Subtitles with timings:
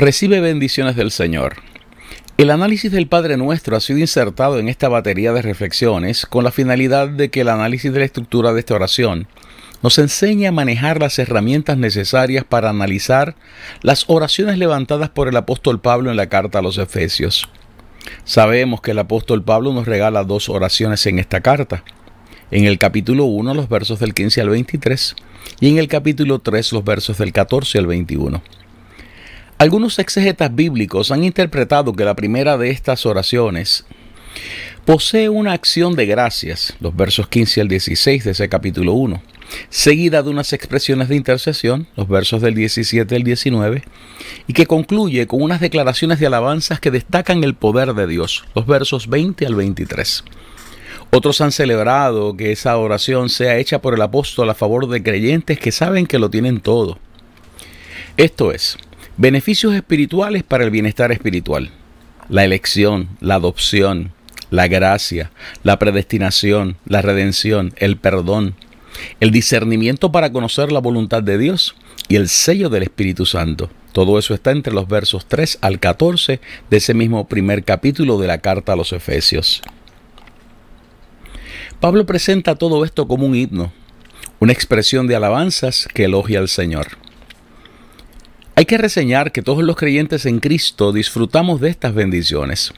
[0.00, 1.56] Recibe bendiciones del Señor.
[2.38, 6.50] El análisis del Padre Nuestro ha sido insertado en esta batería de reflexiones con la
[6.50, 9.28] finalidad de que el análisis de la estructura de esta oración
[9.82, 13.36] nos enseñe a manejar las herramientas necesarias para analizar
[13.82, 17.46] las oraciones levantadas por el apóstol Pablo en la carta a los Efesios.
[18.24, 21.84] Sabemos que el apóstol Pablo nos regala dos oraciones en esta carta.
[22.50, 25.14] En el capítulo 1 los versos del 15 al 23
[25.60, 28.42] y en el capítulo 3 los versos del 14 al 21.
[29.60, 33.84] Algunos exegetas bíblicos han interpretado que la primera de estas oraciones
[34.86, 39.20] posee una acción de gracias, los versos 15 al 16 de ese capítulo 1,
[39.68, 43.82] seguida de unas expresiones de intercesión, los versos del 17 al 19,
[44.46, 48.66] y que concluye con unas declaraciones de alabanzas que destacan el poder de Dios, los
[48.66, 50.24] versos 20 al 23.
[51.10, 55.58] Otros han celebrado que esa oración sea hecha por el apóstol a favor de creyentes
[55.58, 56.98] que saben que lo tienen todo.
[58.16, 58.78] Esto es,
[59.20, 61.68] Beneficios espirituales para el bienestar espiritual.
[62.30, 64.12] La elección, la adopción,
[64.48, 65.30] la gracia,
[65.62, 68.54] la predestinación, la redención, el perdón,
[69.20, 71.74] el discernimiento para conocer la voluntad de Dios
[72.08, 73.68] y el sello del Espíritu Santo.
[73.92, 78.26] Todo eso está entre los versos 3 al 14 de ese mismo primer capítulo de
[78.26, 79.60] la carta a los Efesios.
[81.78, 83.70] Pablo presenta todo esto como un himno,
[84.38, 87.09] una expresión de alabanzas que elogia al Señor.
[88.56, 92.72] Hay que reseñar que todos los creyentes en Cristo disfrutamos de estas bendiciones.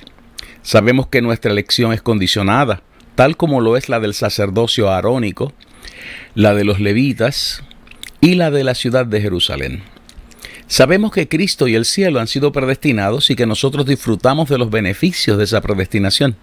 [0.62, 2.82] Sabemos que nuestra elección es condicionada,
[3.14, 5.52] tal como lo es la del sacerdocio arónico,
[6.34, 7.62] la de los levitas
[8.20, 9.82] y la de la ciudad de Jerusalén.
[10.68, 14.70] Sabemos que Cristo y el cielo han sido predestinados y que nosotros disfrutamos de los
[14.70, 16.36] beneficios de esa predestinación.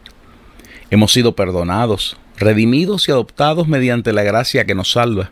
[0.91, 5.29] Hemos sido perdonados, redimidos y adoptados mediante la gracia que nos salva.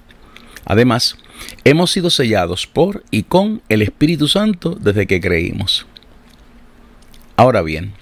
[0.66, 1.18] Además,
[1.64, 5.86] Hemos sido sellados por y con el Espíritu Santo desde que creímos.
[7.36, 7.94] Ahora bien,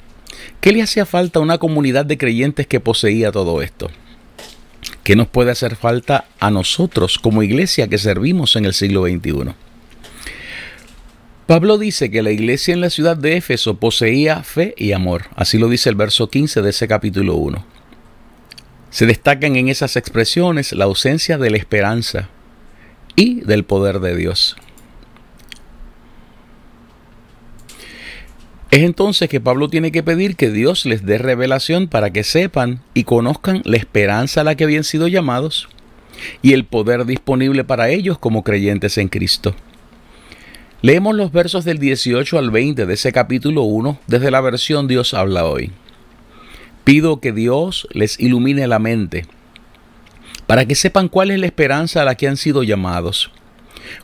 [0.62, 3.90] ¿qué le hacía falta a una comunidad de creyentes que poseía todo esto?
[5.04, 9.54] ¿Qué nos puede hacer falta a nosotros como iglesia que servimos en el siglo XXI?
[11.48, 15.26] Pablo dice que la iglesia en la ciudad de Éfeso poseía fe y amor.
[15.36, 17.64] Así lo dice el verso 15 de ese capítulo 1.
[18.90, 22.30] Se destacan en esas expresiones la ausencia de la esperanza,
[23.16, 24.56] y del poder de Dios.
[28.72, 32.82] Es entonces que Pablo tiene que pedir que Dios les dé revelación para que sepan
[32.94, 35.70] y conozcan la esperanza a la que habían sido llamados
[36.42, 39.56] y el poder disponible para ellos como creyentes en Cristo.
[40.82, 45.14] Leemos los versos del 18 al 20 de ese capítulo 1 desde la versión Dios
[45.14, 45.72] habla hoy.
[46.84, 49.26] Pido que Dios les ilumine la mente
[50.48, 53.32] para que sepan cuál es la esperanza a la que han sido llamados,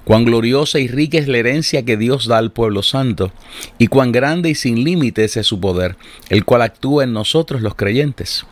[0.04, 3.32] cuán gloriosa y rica es la herencia que Dios da al pueblo santo,
[3.78, 5.98] y cuán grande y sin límites es su poder,
[6.30, 8.46] el cual actúa en nosotros los creyentes.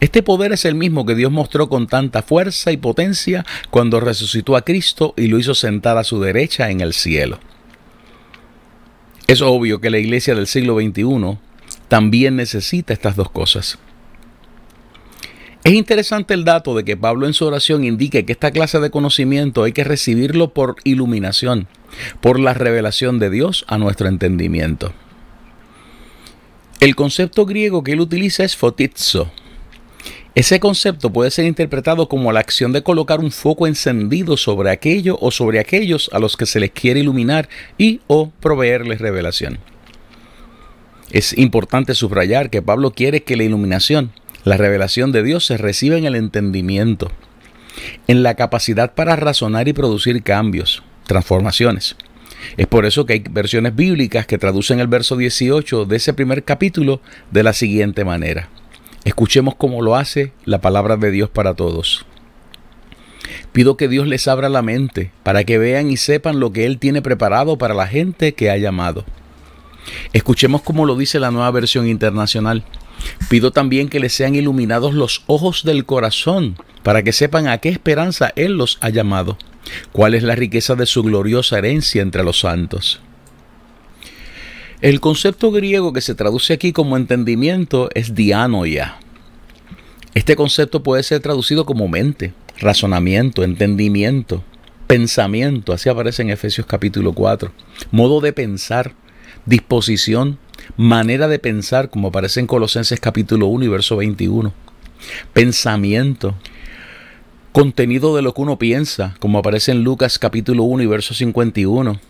[0.00, 4.56] Este poder es el mismo que Dios mostró con tanta fuerza y potencia cuando resucitó
[4.56, 7.38] a Cristo y lo hizo sentar a su derecha en el cielo.
[9.26, 11.38] Es obvio que la iglesia del siglo XXI
[11.88, 13.78] también necesita estas dos cosas.
[15.64, 18.90] Es interesante el dato de que Pablo en su oración indique que esta clase de
[18.90, 21.68] conocimiento hay que recibirlo por iluminación,
[22.20, 24.92] por la revelación de Dios a nuestro entendimiento.
[26.80, 29.32] El concepto griego que él utiliza es fotizo.
[30.34, 35.16] Ese concepto puede ser interpretado como la acción de colocar un foco encendido sobre aquello
[35.18, 37.48] o sobre aquellos a los que se les quiere iluminar
[37.78, 39.58] y o proveerles revelación.
[41.10, 44.12] Es importante subrayar que Pablo quiere que la iluminación
[44.44, 47.10] la revelación de Dios se recibe en el entendimiento,
[48.06, 51.96] en la capacidad para razonar y producir cambios, transformaciones.
[52.56, 56.44] Es por eso que hay versiones bíblicas que traducen el verso 18 de ese primer
[56.44, 57.00] capítulo
[57.30, 58.50] de la siguiente manera.
[59.04, 62.06] Escuchemos cómo lo hace la palabra de Dios para todos.
[63.52, 66.78] Pido que Dios les abra la mente para que vean y sepan lo que Él
[66.78, 69.04] tiene preparado para la gente que ha llamado.
[70.12, 72.64] Escuchemos como lo dice la nueva versión internacional.
[73.28, 77.68] Pido también que les sean iluminados los ojos del corazón para que sepan a qué
[77.68, 79.38] esperanza Él los ha llamado,
[79.92, 83.00] cuál es la riqueza de su gloriosa herencia entre los santos.
[84.80, 88.98] El concepto griego que se traduce aquí como entendimiento es dianoia.
[90.14, 94.44] Este concepto puede ser traducido como mente, razonamiento, entendimiento,
[94.86, 97.50] pensamiento, así aparece en Efesios capítulo 4,
[97.90, 98.94] modo de pensar,
[99.46, 100.38] disposición,
[100.76, 104.52] manera de pensar, como aparece en Colosenses capítulo 1 y verso 21,
[105.32, 106.34] pensamiento,
[107.52, 112.00] contenido de lo que uno piensa, como aparece en Lucas capítulo 1 y verso 51,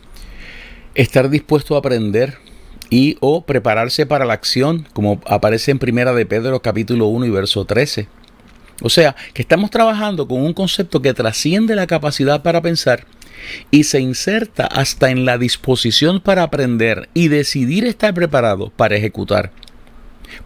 [0.94, 2.38] estar dispuesto a aprender
[2.90, 7.30] y o prepararse para la acción, como aparece en Primera de Pedro capítulo 1 y
[7.30, 8.08] verso 13
[8.82, 13.06] o sea, que estamos trabajando con un concepto que trasciende la capacidad para pensar
[13.70, 19.50] y se inserta hasta en la disposición para aprender y decidir estar preparado para ejecutar,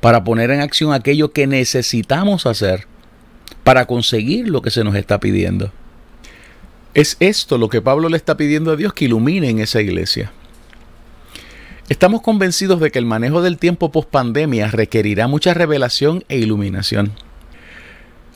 [0.01, 2.87] para poner en acción aquello que necesitamos hacer
[3.65, 5.73] para conseguir lo que se nos está pidiendo.
[6.95, 10.33] Es esto lo que Pablo le está pidiendo a Dios que ilumine en esa iglesia.
[11.89, 17.13] Estamos convencidos de que el manejo del tiempo post pandemia requerirá mucha revelación e iluminación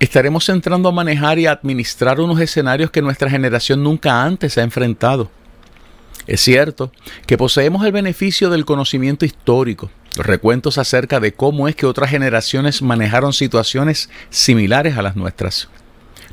[0.05, 4.63] estaremos entrando a manejar y a administrar unos escenarios que nuestra generación nunca antes ha
[4.63, 5.31] enfrentado.
[6.27, 6.91] Es cierto
[7.25, 12.11] que poseemos el beneficio del conocimiento histórico, los recuentos acerca de cómo es que otras
[12.11, 15.69] generaciones manejaron situaciones similares a las nuestras.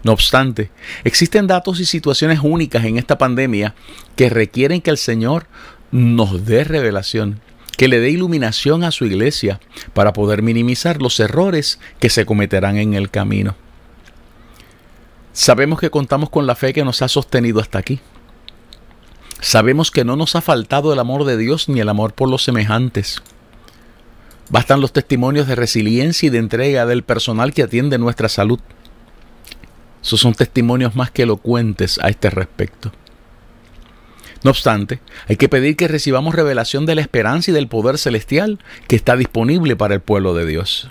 [0.03, 0.71] No obstante,
[1.03, 3.75] existen datos y situaciones únicas en esta pandemia
[4.15, 5.45] que requieren que el Señor
[5.91, 7.39] nos dé revelación
[7.79, 9.61] que le dé iluminación a su iglesia
[9.93, 13.55] para poder minimizar los errores que se cometerán en el camino.
[15.31, 18.01] Sabemos que contamos con la fe que nos ha sostenido hasta aquí.
[19.39, 22.43] Sabemos que no nos ha faltado el amor de Dios ni el amor por los
[22.43, 23.21] semejantes.
[24.49, 28.59] Bastan los testimonios de resiliencia y de entrega del personal que atiende nuestra salud.
[30.03, 32.91] Esos son testimonios más que elocuentes a este respecto.
[34.43, 38.59] No obstante, hay que pedir que recibamos revelación de la esperanza y del poder celestial
[38.87, 40.89] que está disponible para el pueblo de Dios.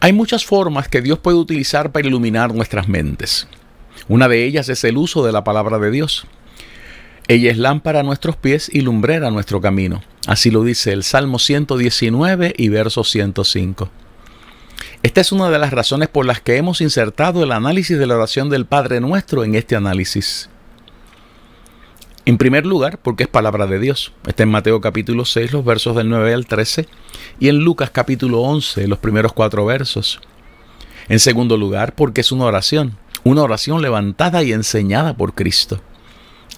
[0.00, 3.46] Hay muchas formas que Dios puede utilizar para iluminar nuestras mentes.
[4.08, 6.26] Una de ellas es el uso de la palabra de Dios.
[7.28, 10.02] Ella es lámpara a nuestros pies y lumbrera a nuestro camino.
[10.26, 13.90] Así lo dice el Salmo 119 y verso 105.
[15.02, 18.16] Esta es una de las razones por las que hemos insertado el análisis de la
[18.16, 20.48] oración del Padre Nuestro en este análisis.
[22.24, 24.12] En primer lugar, porque es palabra de Dios.
[24.28, 26.86] Está en Mateo capítulo 6, los versos del 9 al 13,
[27.40, 30.20] y en Lucas capítulo 11, los primeros cuatro versos.
[31.08, 35.80] En segundo lugar, porque es una oración, una oración levantada y enseñada por Cristo.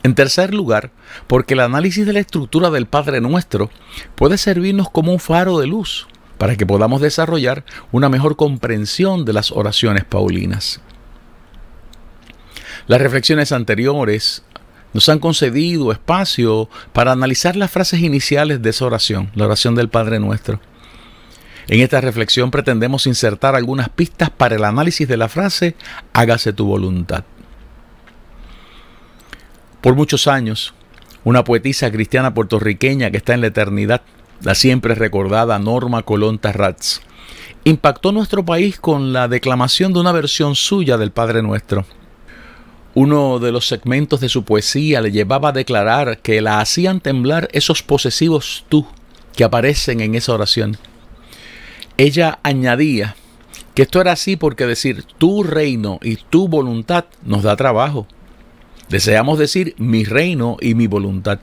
[0.03, 0.91] En tercer lugar,
[1.27, 3.71] porque el análisis de la estructura del Padre Nuestro
[4.17, 6.07] puede servirnos como un faro de luz
[6.37, 10.83] para que podamos desarrollar una mejor comprensión de las oraciones paulinas.
[12.87, 14.45] Las reflexiones anteriores
[14.95, 19.91] nos han concedido espacio para analizar las frases iniciales de esa oración, la oración del
[19.91, 20.61] Padre Nuestro.
[21.67, 25.75] En esta reflexión pretendemos insertar algunas pistas para el análisis de la frase
[26.13, 27.25] hágase tu voluntad.
[29.81, 30.75] Por muchos años,
[31.25, 34.03] una poetisa cristiana puertorriqueña que está en la eternidad,
[34.43, 37.01] la siempre recordada Norma Colón Tarratz,
[37.65, 41.85] impactó nuestro país con la declamación de una versión suya del Padre Nuestro.
[42.95, 47.49] Uno de los segmentos de su poesía le llevaba a declarar que la hacían temblar
[47.53, 48.87] esos posesivos tú
[49.35, 50.79] que aparecen en esa oración.
[51.97, 53.17] Ella añadía
[53.75, 58.07] que esto era así porque decir tu reino y tu voluntad nos da trabajo.
[58.89, 61.41] Deseamos decir mi reino y mi voluntad.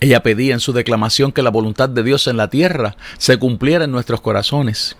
[0.00, 3.84] Ella pedía en su declamación que la voluntad de Dios en la tierra se cumpliera
[3.84, 4.96] en nuestros corazones,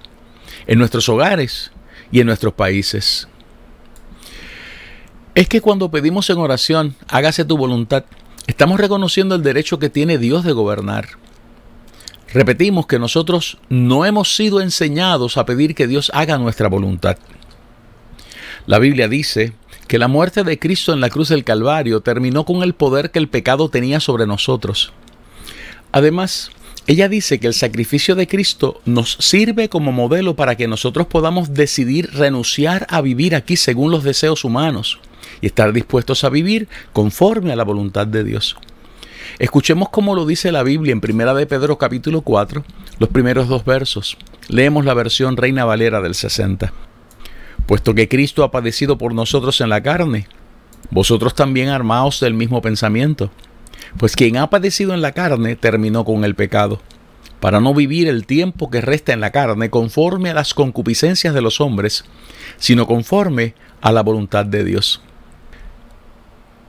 [0.66, 1.72] en nuestros hogares
[2.12, 3.26] y en nuestros países.
[5.34, 8.04] Es que cuando pedimos en oración, hágase tu voluntad,
[8.46, 11.08] estamos reconociendo el derecho que tiene Dios de gobernar.
[12.34, 17.16] Repetimos que nosotros no hemos sido enseñados a pedir que Dios haga nuestra voluntad.
[18.66, 19.54] La Biblia dice
[19.88, 23.18] que la muerte de Cristo en la cruz del Calvario terminó con el poder que
[23.18, 24.92] el pecado tenía sobre nosotros.
[25.92, 26.50] Además,
[26.86, 31.54] ella dice que el sacrificio de Cristo nos sirve como modelo para que nosotros podamos
[31.54, 35.00] decidir renunciar a vivir aquí según los deseos humanos
[35.42, 38.56] y estar dispuestos a vivir conforme a la voluntad de Dios.
[39.38, 42.64] Escuchemos cómo lo dice la Biblia en Primera de Pedro capítulo 4,
[42.98, 44.16] los primeros dos versos.
[44.48, 46.72] Leemos la versión Reina Valera del 60.
[47.66, 50.26] puesto que Cristo ha padecido por nosotros en la carne,
[50.90, 53.30] vosotros también armaos del mismo pensamiento.
[53.98, 56.80] Pues quien ha padecido en la carne terminó con el pecado,
[57.40, 61.42] para no vivir el tiempo que resta en la carne conforme a las concupiscencias de
[61.42, 62.04] los hombres,
[62.58, 65.02] sino conforme a la voluntad de Dios.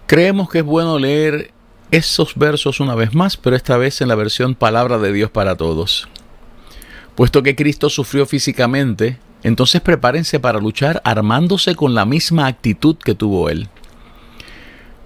[0.06, 1.52] Creemos que es bueno leer
[1.90, 5.56] esos versos una vez más, pero esta vez en la versión Palabra de Dios para
[5.56, 6.10] Todos.
[7.16, 13.16] Puesto que Cristo sufrió físicamente, entonces prepárense para luchar armándose con la misma actitud que
[13.16, 13.70] tuvo Él.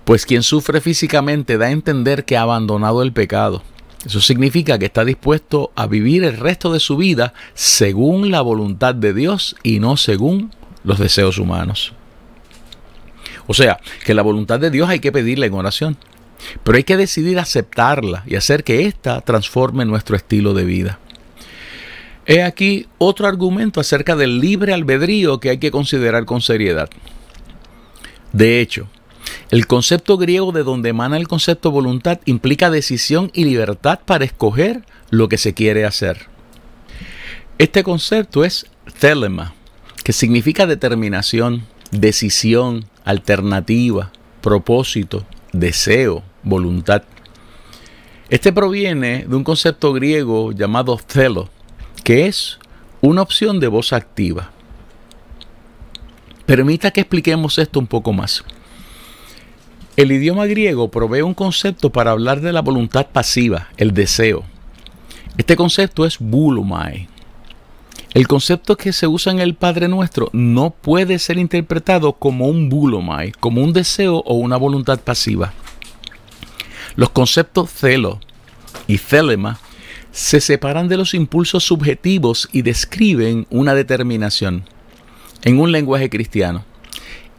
[0.06, 3.62] Pues quien sufre físicamente da a entender que ha abandonado el pecado.
[4.06, 8.96] Eso significa que está dispuesto a vivir el resto de su vida según la voluntad
[8.96, 10.51] de Dios y no según
[10.84, 11.94] los deseos humanos.
[13.48, 15.98] O sea, que la voluntad de Dios hay que pedirla en oración,
[16.63, 21.00] pero hay que decidir aceptarla y hacer que ésta transforme nuestro estilo de vida.
[22.25, 26.89] He aquí otro argumento acerca del libre albedrío que hay que considerar con seriedad.
[28.34, 28.89] De hecho,
[29.50, 34.84] el concepto griego de donde emana el concepto voluntad implica decisión y libertad para escoger
[35.10, 36.27] lo que se quiere hacer.
[37.58, 38.68] Este concepto es
[39.00, 39.54] telema,
[40.04, 44.12] que significa determinación, decisión, alternativa,
[44.42, 47.04] propósito, deseo, voluntad.
[48.30, 51.48] Este proviene de un concepto griego llamado thelo,
[52.04, 52.60] que es
[53.00, 54.52] una opción de voz activa.
[56.46, 58.44] Permita que expliquemos esto un poco más.
[59.96, 64.44] El idioma griego provee un concepto para hablar de la voluntad pasiva, el deseo.
[65.38, 67.08] Este concepto es bulumai.
[68.17, 72.67] El concepto que se usa en el Padre Nuestro no puede ser interpretado como un
[72.67, 75.53] bulumai, como un deseo o una voluntad pasiva.
[76.95, 78.19] Los conceptos celo
[78.88, 79.59] y celema
[80.12, 84.63] se separan de los impulsos subjetivos y describen una determinación
[85.43, 86.65] en un lenguaje cristiano.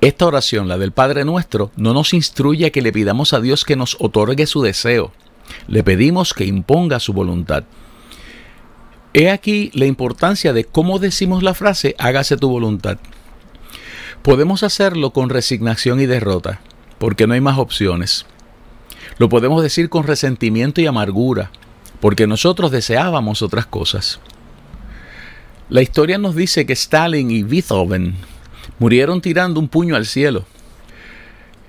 [0.00, 3.64] Esta oración, la del Padre nuestro, no nos instruye a que le pidamos a Dios
[3.64, 5.10] que nos otorgue su deseo.
[5.66, 7.64] Le pedimos que imponga su voluntad.
[9.14, 12.98] He aquí la importancia de cómo decimos la frase hágase tu voluntad.
[14.22, 16.60] Podemos hacerlo con resignación y derrota,
[16.98, 18.26] porque no hay más opciones.
[19.16, 21.50] Lo podemos decir con resentimiento y amargura,
[22.00, 24.20] porque nosotros deseábamos otras cosas.
[25.70, 28.14] La historia nos dice que Stalin y Beethoven
[28.78, 30.44] murieron tirando un puño al cielo.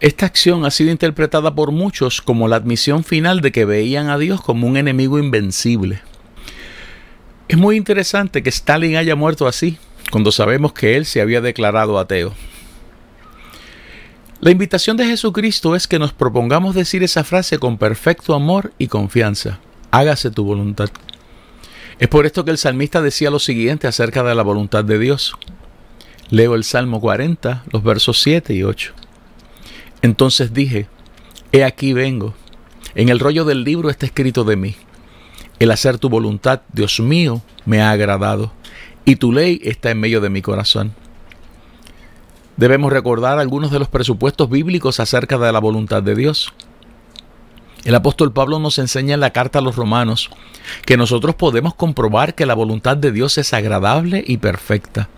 [0.01, 4.17] Esta acción ha sido interpretada por muchos como la admisión final de que veían a
[4.17, 6.01] Dios como un enemigo invencible.
[7.49, 9.79] Es muy interesante que Stalin haya muerto así,
[10.11, 12.35] cuando sabemos que él se había declarado ateo.
[14.39, 18.85] La invitación de Jesucristo es que nos propongamos decir esa frase con perfecto amor y
[18.85, 19.59] confianza.
[19.89, 20.89] Hágase tu voluntad.
[21.97, 25.35] Es por esto que el salmista decía lo siguiente acerca de la voluntad de Dios.
[26.29, 28.93] Leo el Salmo 40, los versos 7 y 8.
[30.03, 30.87] Entonces dije,
[31.51, 32.35] He aquí vengo.
[32.93, 34.75] En el rollo del libro está escrito de mí.
[35.59, 38.53] El hacer tu voluntad, Dios mío, me ha agradado,
[39.03, 40.93] y tu ley está en medio de mi corazón.
[42.55, 46.53] Debemos recordar algunos de los presupuestos bíblicos acerca de la voluntad de Dios.
[47.83, 50.29] El apóstol Pablo nos enseña en la carta a los romanos
[50.85, 55.09] que nosotros podemos comprobar que la voluntad de Dios es agradable y perfecta.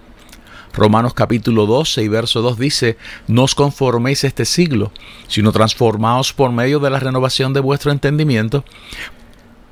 [0.74, 4.92] Romanos capítulo 12 y verso 2 dice, no os conforméis este siglo,
[5.28, 8.64] sino transformaos por medio de la renovación de vuestro entendimiento,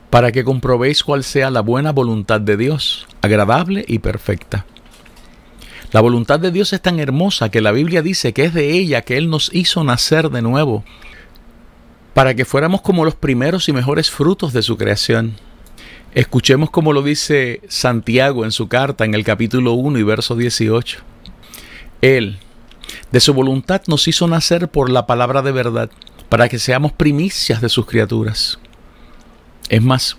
[0.10, 4.66] para que comprobéis cuál sea la buena voluntad de Dios, agradable y perfecta.
[5.92, 9.02] La voluntad de Dios es tan hermosa que la Biblia dice que es de ella
[9.02, 10.84] que Él nos hizo nacer de nuevo,
[12.14, 15.36] para que fuéramos como los primeros y mejores frutos de su creación.
[16.14, 21.00] Escuchemos como lo dice Santiago en su carta en el capítulo 1 y verso 18.
[22.02, 22.40] Él,
[23.12, 25.90] de su voluntad, nos hizo nacer por la palabra de verdad,
[26.30, 28.60] para que seamos primicias de sus criaturas.
[29.70, 30.18] Es más,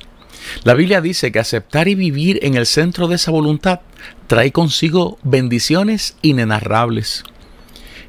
[0.65, 3.81] la Biblia dice que aceptar y vivir en el centro de esa voluntad
[4.27, 7.25] trae consigo bendiciones inenarrables.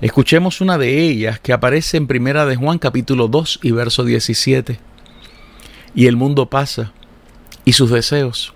[0.02, 4.80] Escuchemos una de ellas que aparece en Primera de Juan capítulo 2 y verso 17.
[5.94, 6.94] Y el mundo pasa
[7.66, 8.54] y sus deseos.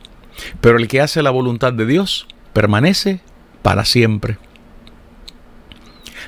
[0.61, 3.21] Pero el que hace la voluntad de Dios permanece
[3.61, 4.37] para siempre.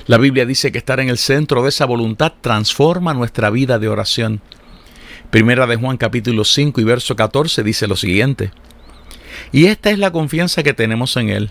[0.06, 3.88] La Biblia dice que estar en el centro de esa voluntad transforma nuestra vida de
[3.88, 4.40] oración.
[5.30, 8.50] Primera de Juan capítulo 5 y verso 14 dice lo siguiente.
[9.52, 11.50] Y esta es la confianza que tenemos en Él,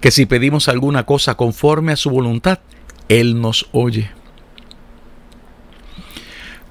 [0.00, 2.58] que si pedimos alguna cosa conforme a su voluntad,
[3.08, 4.10] Él nos oye.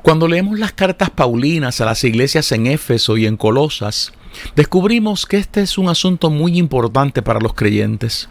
[0.04, 4.14] Cuando leemos las cartas paulinas a las iglesias en Éfeso y en Colosas,
[4.56, 8.30] descubrimos que este es un asunto muy importante para los creyentes.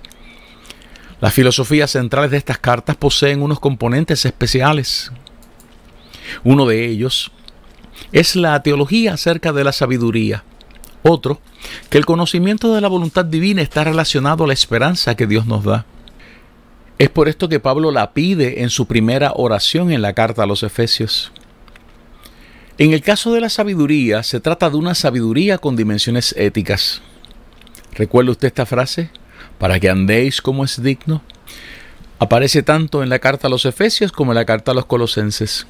[1.20, 5.10] Las filosofías centrales de estas cartas poseen unos componentes especiales.
[6.44, 7.32] Uno de ellos
[8.12, 10.44] es la teología acerca de la sabiduría.
[11.02, 11.40] Otro,
[11.88, 15.64] que el conocimiento de la voluntad divina está relacionado a la esperanza que Dios nos
[15.64, 15.86] da.
[16.98, 20.46] Es por esto que Pablo la pide en su primera oración en la carta a
[20.46, 21.30] los Efesios.
[22.78, 27.02] En el caso de la sabiduría, se trata de una sabiduría con dimensiones éticas.
[27.94, 29.10] ¿Recuerda usted esta frase?
[29.58, 31.22] Para que andéis como es digno.
[32.18, 35.66] Aparece tanto en la carta a los Efesios como en la carta a los Colosenses.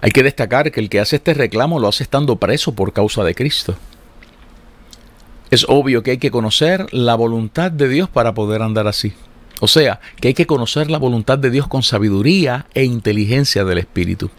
[0.00, 3.24] Hay que destacar que el que hace este reclamo lo hace estando preso por causa
[3.24, 3.76] de Cristo.
[5.50, 9.14] Es obvio que hay que conocer la voluntad de Dios para poder andar así.
[9.60, 13.78] O sea, que hay que conocer la voluntad de Dios con sabiduría e inteligencia del
[13.78, 14.30] Espíritu.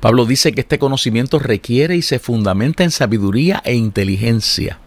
[0.00, 4.78] Pablo dice que este conocimiento requiere y se fundamenta en sabiduría e inteligencia.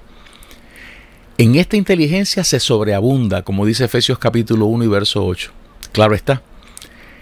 [1.38, 5.52] En esta inteligencia se sobreabunda, como dice Efesios capítulo 1 y verso 8.
[5.92, 6.44] Claro está,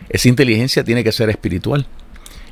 [0.10, 1.86] esa inteligencia tiene que ser espiritual.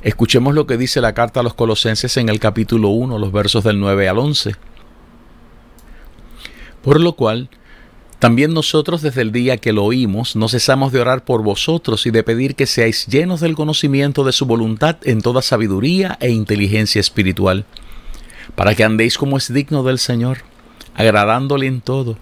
[0.04, 3.64] Escuchemos lo que dice la carta a los colosenses en el capítulo 1, los versos
[3.64, 4.56] del 9 al 11.
[6.84, 7.50] Por lo cual,
[8.20, 12.12] también nosotros desde el día que lo oímos no cesamos de orar por vosotros y
[12.12, 17.00] de pedir que seáis llenos del conocimiento de su voluntad en toda sabiduría e inteligencia
[17.02, 17.66] espiritual,
[18.56, 20.40] para que andéis como es digno del Señor,
[20.96, 22.18] agradándole en todo,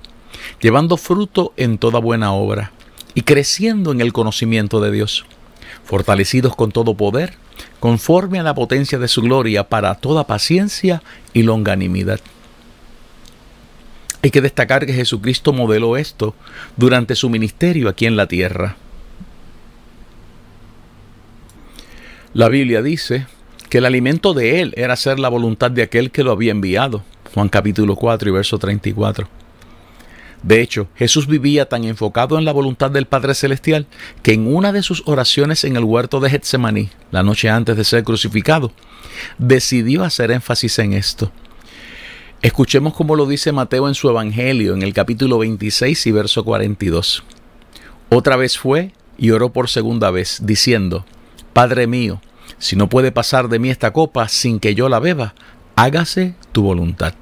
[0.61, 2.71] llevando fruto en toda buena obra
[3.15, 5.25] y creciendo en el conocimiento de Dios,
[5.85, 7.33] fortalecidos con todo poder,
[7.79, 11.01] conforme a la potencia de su gloria para toda paciencia
[11.33, 12.19] y longanimidad.
[14.21, 16.35] Hay que destacar que Jesucristo modeló esto
[16.75, 18.75] durante su ministerio aquí en la tierra.
[22.33, 23.27] La Biblia dice
[23.69, 27.03] que el alimento de Él era hacer la voluntad de aquel que lo había enviado.
[27.33, 29.44] Juan capítulo 4 y verso 34.
[30.45, 33.87] De hecho, Jesús vivía tan enfocado en la voluntad del Padre Celestial
[34.21, 37.83] que en una de sus oraciones en el huerto de Getsemaní, la noche antes de
[37.83, 38.71] ser crucificado,
[39.39, 41.31] decidió hacer énfasis en esto.
[42.43, 47.23] Escuchemos cómo lo dice Mateo en su Evangelio, en el capítulo 26 y verso 42.
[48.09, 51.05] Otra vez fue y oró por segunda vez, diciendo,
[51.53, 52.21] Padre mío,
[52.59, 55.33] si no puede pasar de mí esta copa sin que yo la beba,
[55.75, 57.15] hágase tu voluntad.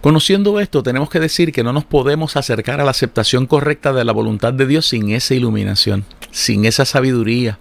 [0.00, 4.04] Conociendo esto, tenemos que decir que no nos podemos acercar a la aceptación correcta de
[4.04, 7.58] la voluntad de Dios sin esa iluminación, sin esa sabiduría,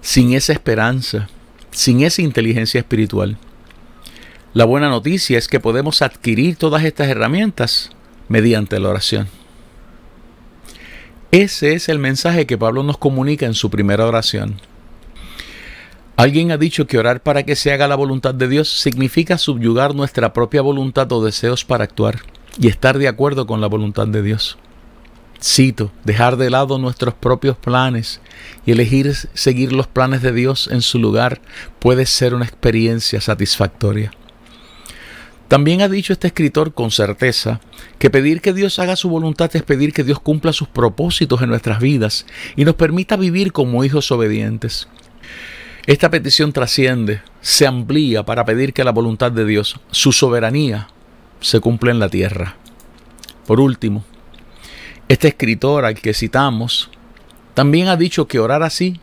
[0.00, 1.28] sin esa esperanza,
[1.70, 3.36] sin esa inteligencia espiritual.
[4.54, 7.90] La buena noticia es que podemos adquirir todas estas herramientas
[8.28, 9.28] mediante la oración.
[11.30, 14.60] Ese es el mensaje que Pablo nos comunica en su primera oración.
[16.22, 19.96] Alguien ha dicho que orar para que se haga la voluntad de Dios significa subyugar
[19.96, 22.20] nuestra propia voluntad o deseos para actuar
[22.60, 24.56] y estar de acuerdo con la voluntad de Dios.
[25.42, 28.20] Cito, dejar de lado nuestros propios planes
[28.64, 31.40] y elegir seguir los planes de Dios en su lugar
[31.80, 34.12] puede ser una experiencia satisfactoria.
[35.48, 37.60] También ha dicho este escritor con certeza
[37.98, 41.48] que pedir que Dios haga su voluntad es pedir que Dios cumpla sus propósitos en
[41.48, 44.86] nuestras vidas y nos permita vivir como hijos obedientes.
[45.86, 50.86] Esta petición trasciende, se amplía para pedir que la voluntad de Dios, su soberanía,
[51.40, 52.54] se cumpla en la tierra.
[53.46, 54.04] Por último,
[55.08, 56.88] este escritor al que citamos
[57.54, 59.00] también ha dicho que orar así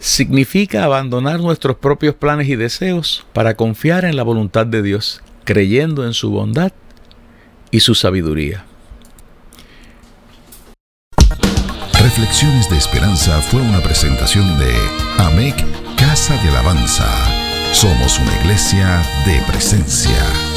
[0.00, 6.04] significa abandonar nuestros propios planes y deseos para confiar en la voluntad de Dios, creyendo
[6.04, 6.72] en su bondad
[7.70, 8.64] y su sabiduría.
[11.92, 14.74] Reflexiones de Esperanza fue una presentación de
[15.18, 15.54] AMEC
[15.96, 17.06] Casa de Alabanza.
[17.72, 20.47] Somos una iglesia de presencia.